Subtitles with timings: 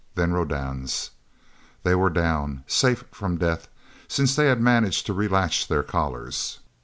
[0.15, 1.11] Then Rodan's.
[1.83, 3.67] They were down safe from death,
[4.07, 6.57] since they had managed to re latch their collars.